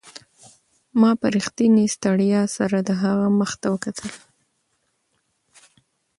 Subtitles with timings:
[0.99, 4.09] ما په رښتینې ستړیا سره د هغې مخ ته وکتل.